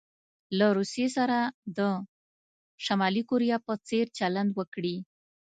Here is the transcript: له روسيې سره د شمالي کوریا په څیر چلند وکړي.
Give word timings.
له 0.57 0.67
روسيې 0.77 1.07
سره 1.17 1.39
د 1.77 1.79
شمالي 2.85 3.23
کوریا 3.29 3.57
په 3.65 3.73
څیر 3.87 4.05
چلند 4.17 4.49
وکړي. 4.59 4.95